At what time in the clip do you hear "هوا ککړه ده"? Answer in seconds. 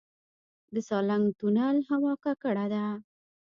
1.89-2.85